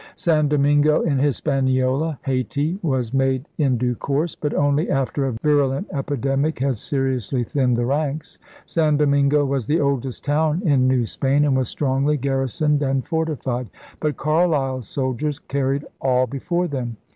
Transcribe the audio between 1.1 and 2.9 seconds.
Hispaniola (Hayti)